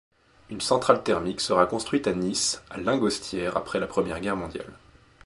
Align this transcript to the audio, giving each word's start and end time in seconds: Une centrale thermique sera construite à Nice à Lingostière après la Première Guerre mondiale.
Une 0.49 0.61
centrale 0.61 1.03
thermique 1.03 1.41
sera 1.41 1.67
construite 1.67 2.07
à 2.07 2.15
Nice 2.15 2.63
à 2.71 2.77
Lingostière 2.79 3.55
après 3.55 3.79
la 3.79 3.85
Première 3.85 4.19
Guerre 4.19 4.35
mondiale. 4.35 4.73